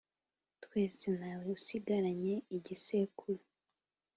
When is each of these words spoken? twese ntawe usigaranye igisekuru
twese 0.63 1.05
ntawe 1.17 1.45
usigaranye 1.57 2.33
igisekuru 2.57 3.43